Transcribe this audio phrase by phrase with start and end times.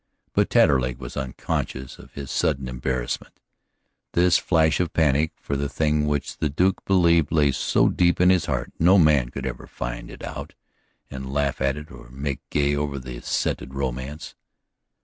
[0.33, 3.39] But Taterleg was unconscious of this sudden embarrassment,
[4.13, 8.31] this flash of panic for the thing which the Duke believed lay so deep in
[8.31, 10.55] his heart no man could ever find it out
[11.11, 14.33] and laugh at it or make gay over the scented romance.